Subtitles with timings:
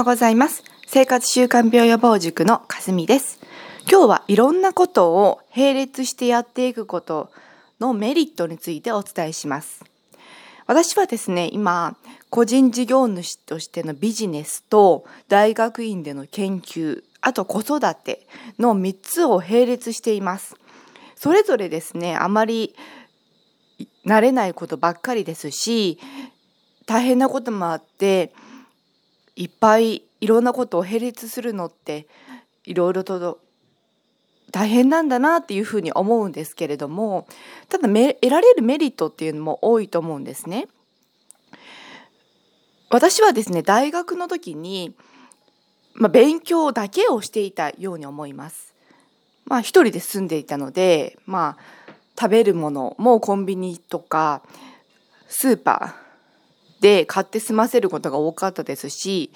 [0.00, 0.64] ようございます。
[0.86, 3.38] 生活習慣病予防塾のかすみです。
[3.86, 7.30] 今日はいろんなことを並列してやっていくこと
[7.80, 9.84] のメリットについてお伝えします。
[10.66, 11.98] 私はですね、今、
[12.30, 18.26] 個人事業主としてのビジネスと大学院での研究、あと子育て
[18.58, 20.56] の3つを並列しています。
[21.14, 22.74] それぞれですね、あまり
[24.06, 25.98] 慣れないことばっかりですし、
[26.86, 28.32] 大変なこともあって、
[29.40, 32.06] いっぱいいろんなことを並列するのって
[32.64, 33.40] いろいろと
[34.50, 37.26] 大変なんだなっていうふうに思うんですけれども
[37.70, 40.68] ただめ得られるメリットっていうのも多いと思うんですね。
[42.90, 44.94] 私はですね大学の時に、
[45.94, 48.74] まあ、勉強だけをしていたように思います。
[49.46, 54.42] まあ一人で住んでいたのでまあ食べるものもコンビニとか
[55.28, 55.99] スーパー
[56.80, 59.30] で買って済ませることが多かったですし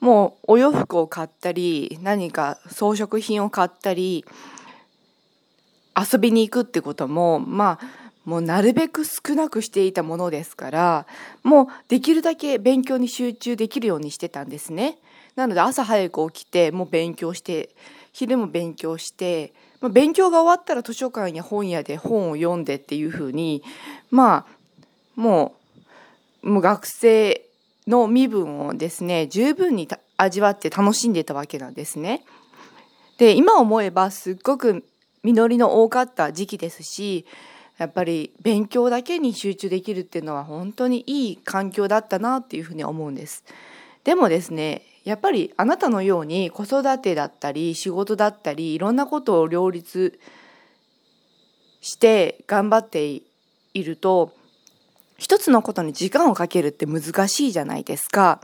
[0.00, 4.24] もうお洋服を買ったり何か装飾品を買ったり
[5.96, 11.06] 遊びに行くってこともまあもうなるべく少なくしていたものですから
[11.42, 14.98] もうできるだけ勉強に集中できるようにしてたんですね。
[15.36, 17.70] なので朝早く起きてもう勉強して
[18.12, 23.62] 昼も勉強してまあ勉強が終わったら図書館や本屋で本を読んでっていうふうに
[24.10, 25.63] まあもう
[26.44, 27.42] もう学生
[27.86, 32.22] の身分をですね十分に味わって楽しんでたわけなんですね。
[33.18, 34.84] で今思えばすっごく
[35.22, 37.24] 実りの多かった時期ですし
[37.78, 43.44] やっぱり勉強だけに集中できるっていうのは本当にいい環境だったなっていうふうに思うんです。
[44.04, 50.18] でもですねやっぱりあなたのように子育てだったり仕事だったりいろんなことを両立
[51.80, 53.22] して頑張ってい
[53.74, 54.32] ると
[55.24, 58.42] 一つのことに時間をかけるって難しいじゃないですか。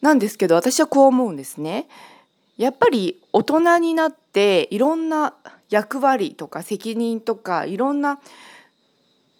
[0.00, 1.86] なんですけど私はこう思うんですね。
[2.56, 5.34] やっぱり大人になっていろんな
[5.68, 8.20] 役割とか責任とかいろんな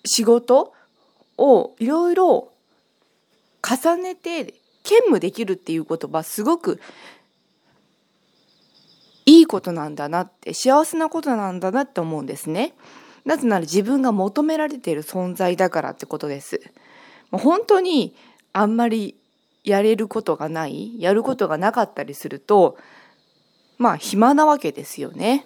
[0.05, 0.75] 仕事
[1.39, 2.53] をいろいろ
[3.67, 4.53] 重ねて
[4.83, 6.83] 兼務できるっていうことはすごく
[9.25, 12.75] いいことなんだなって幸せなことなんだなって思うんですね。
[13.27, 16.61] なぜなら自分が求められている存在だからってことです。
[17.31, 18.15] もう本当に
[18.53, 19.17] あんまり
[19.65, 22.79] やれることがないやることがなかったりすると
[23.79, 25.45] まあ暇なわけですよね。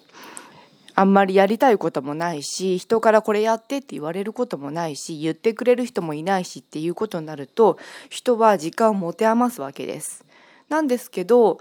[0.94, 7.78] あんまりやりたいこともないし人からこれやってって言われることもないし言ってくれる人もいないしっていうことになると
[8.10, 10.26] 人は時間を持て余すわけです。
[10.68, 11.58] なんですけど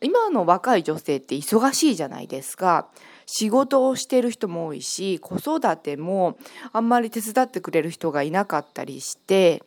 [0.00, 2.88] 今の若い女性って忙しいじゃないですか。
[3.26, 6.38] 仕事をしてる人も多いし子育ても
[6.72, 9.62] あんまり手伝ってくれる人がいなかったりして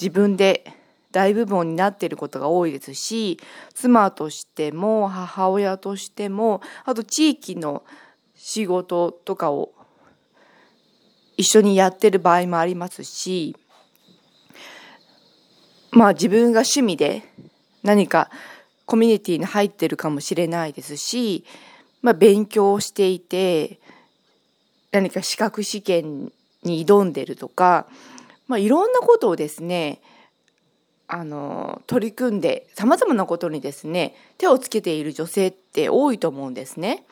[0.00, 0.64] 自分で
[1.10, 3.38] 大部分になっていることが多いですし
[3.74, 7.82] 妻としても母親としてもあと地域の
[8.34, 9.72] 仕事とかを
[11.36, 13.56] 一緒にやってる場合もありますし
[15.90, 17.22] まあ自分が趣味で
[17.82, 18.30] 何か
[18.86, 21.44] コミュニティに入ってるかもしれないですし、
[22.02, 23.78] まあ、勉強をしていて
[24.90, 26.32] 何か資格試験
[26.62, 27.86] に挑んでるとか、
[28.48, 30.00] まあ、いろんなことをですね
[31.08, 37.04] あの取り組んでさまざまなことにですね手をつけている女性って多いと思うんですね。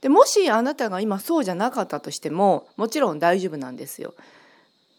[0.00, 4.14] でもしあなたが今そうじゃなかったとしてももちろん大丈夫なんですよ。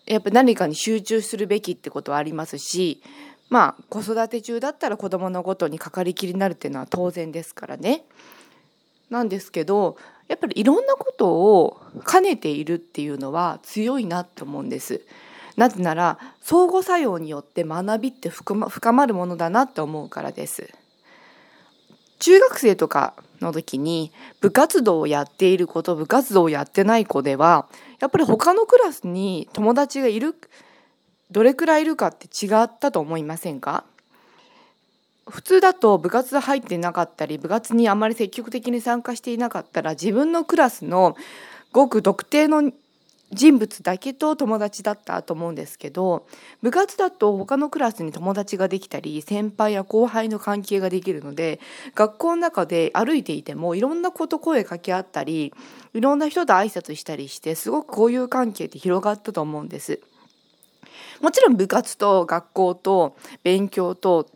[0.06, 3.04] やっぱ何かに集中するべきってことはありますし
[3.50, 8.04] まあ子育て中だったら子どものことにかかりきりになるっていうのは当然ですからね。
[9.10, 9.98] なんですけど
[10.28, 15.02] やっぱりいろんなことを兼ねているっていうのは強いなって思うんです。
[15.56, 20.70] なぜなら相互作用によって学びって深ま深まるものだなって思うからです。
[22.20, 27.68] 中学生とかの時に部活動をやっている子と部活動をやってない子では
[28.00, 30.36] やっぱり他のクラスに友達がいる
[31.30, 33.84] どれくらいいるかって違ったと思いませんか？
[35.30, 41.16] 普通だと部活入ってなかったり部活にあまり積極的に参加していなかったら自分のクラスの
[41.72, 42.72] ごく特定の
[43.34, 46.26] 人物だけと友達だったと思うんですけど
[46.62, 51.60] 部活だと他のクラスに友達ができたり先輩や後輩の関係ができるので
[51.94, 55.54] 学校の中で歩いていてもいろんなこと声かけ合ったり
[55.94, 60.00] いろんな人と挨拶したりしてすごく交友関係って広がったと思うんです。
[61.22, 64.30] もちろん部活と学校と勉強と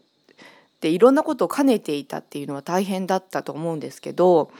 [0.81, 4.51] でいろんなことを兼ねていたっていうのは大変だったと思うんですけど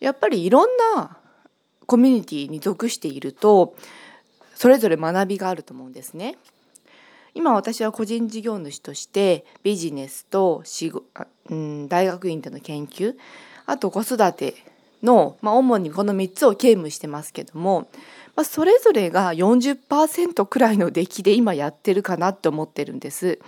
[0.00, 1.18] やっぱりいろんな
[1.86, 3.74] コミュニティに属していると
[4.54, 6.36] それぞれ学びがあると思うんですね。
[7.34, 11.04] 今私は個人事業主としてビジネスと仕事、
[11.50, 13.14] うん、大学院での研究
[13.66, 14.54] あと子育て
[15.02, 17.88] の、まあ、主にこの3つを兼務してますけども、
[18.34, 23.38] まあ、それぞれが40%くらいの出来で今やってるかなって思ってるんです。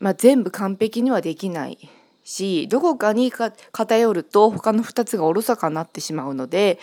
[0.00, 1.78] まあ、全部完璧にはできない
[2.24, 6.78] しどこかに偏ると他の2つがおろそかになってしまうので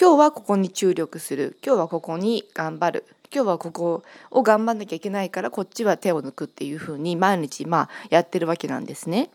[0.00, 3.04] 今日はここに注力する今日はここに頑張る
[3.34, 9.30] 今日はここを頑張んなきゃいけないからこっちは手を抜くっていうふうに毎日まあやってるわけなんですね。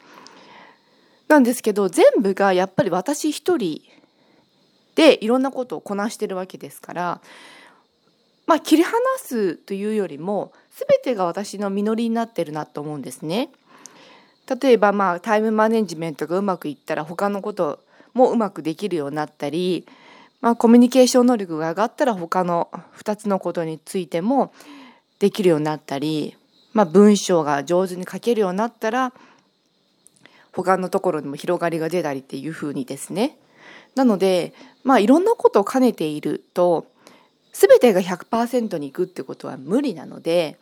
[1.27, 3.81] なんですけど全部がやっぱり私一人
[4.95, 7.21] でいろんなことをこなしてるわけですから
[8.49, 13.49] まあ切り離すというよりも全てが私の実りになってるなと思うんですね。
[14.61, 17.79] 例えばまあタイムマネジメントがうまくいったら他のこと
[18.13, 19.85] もうまくできるようになったり
[20.41, 24.53] まあ、コミュニケーション能力が上がったら他の2つのことについても
[25.19, 26.37] できるようになったり、
[26.71, 29.13] まあ、文章が上手に書けるようになったら
[30.53, 33.37] 他のところにも広がりが出たりっていうふうにですね
[33.95, 34.53] なので
[34.83, 36.87] まあいろんなことを兼ねていると
[37.53, 40.57] 全てが100%にいくってことは無理なので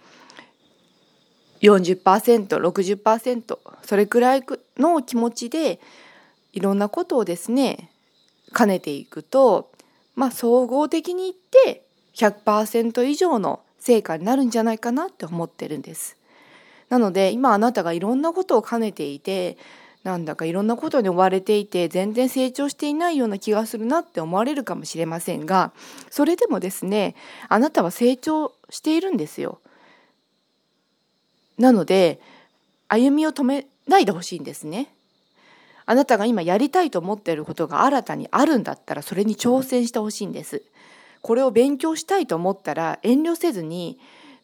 [1.61, 4.43] 40%60% それくらい
[4.77, 5.79] の気持ちで
[6.53, 7.89] いろんなことをですね
[8.55, 9.71] 兼ねていくと、
[10.15, 11.35] まあ、総合的に言っ
[11.65, 11.83] て
[12.15, 16.17] 100%以上の成果になるんじゃないかなって思ってるんです。
[16.89, 19.57] なので今あなたがいろんなことを兼ねていて
[20.03, 25.73] なんだかいろんなことに追われていて全然成長していないような気がするなって思われるかもしれませんが
[26.09, 27.15] それでもですね
[27.49, 29.59] あなたは成長しているんですよ。
[31.57, 32.21] なので
[32.87, 34.93] 歩みを止めないでほしいんですね。
[35.85, 40.63] あなたが今やりたいと思っていることが新たにあるんだったらそれに挑戦してほしいんです。
[41.21, 43.97] これを勉強したいと思ったら遠慮せずに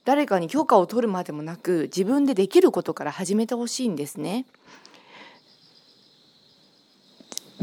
[0.06, 4.46] 誰かに許可を取るまでもなく自分でできることから始めてほしいんですね。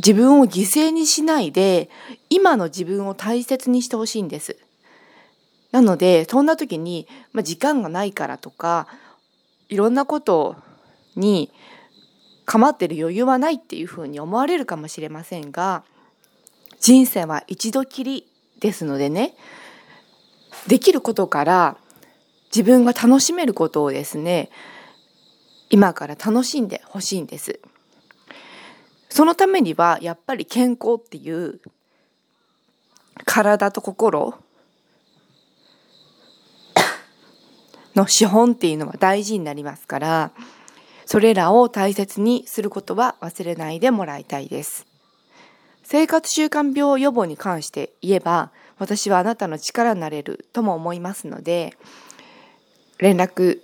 [0.00, 1.90] 自分を犠牲にしないで
[2.30, 4.56] 今の自分を大切にしてほしいんです。
[5.72, 8.88] なのでそんな時に、まあ、時間がないからとか
[9.68, 10.56] いろんなこと
[11.14, 11.52] に
[12.44, 15.84] 構ってる余裕はないっていうふうに思われるかもしれませんが
[16.80, 18.26] 人生は一度きり
[18.58, 19.36] ですのでね
[20.66, 21.76] できることから
[22.46, 24.50] 自分が楽しめることをですね
[25.68, 27.60] 今から楽しんでほしいんです。
[29.10, 31.60] そのためにはやっぱり健康っていう
[33.26, 34.34] 体と心
[37.94, 40.32] の資本っていうのは大事になりますから
[41.10, 44.86] それらを大切にすることは忘れないでもらいたいです。
[45.82, 51.76] 生活習慣病予防に関して言えば、私はあなたの力になれるとも思いますので、
[52.98, 53.58] 連絡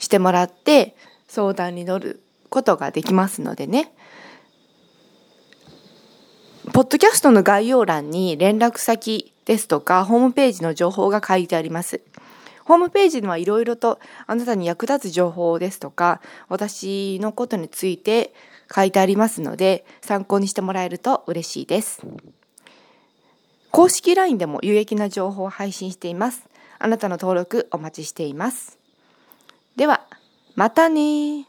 [0.00, 0.96] してもらって
[1.28, 3.92] 相談に乗ることができますのでね。
[6.70, 12.00] ポッドキャストの概要欄に連絡先ですとかホームページの情報が書いてあります。
[12.64, 13.98] ホームページにはいろいろと
[14.28, 18.32] あなたに役立つ情報ですとか私のことについて
[18.72, 22.00] 書いてありますので参考にしてもらえると嬉しいです。
[23.72, 26.44] 公式 LINE でも有益な情報を配信しています。
[26.78, 28.78] あなたの登録お待ちしています。
[29.76, 30.02] では、
[30.54, 31.46] またね